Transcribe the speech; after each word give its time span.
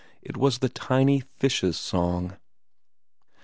It 0.23 0.35
was 0.35 0.57
the 0.57 0.67
tiny 0.69 1.19
fishes' 1.19 1.77
song. 1.77 2.35